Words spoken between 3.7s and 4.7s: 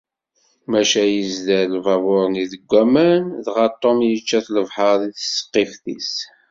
Tom yečča-t